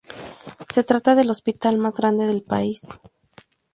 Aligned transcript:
Se 0.73 0.83
trata 0.83 1.13
del 1.13 1.29
hospital 1.29 1.77
más 1.77 1.93
grande 1.93 2.25
del 2.25 2.41
país. 2.41 2.81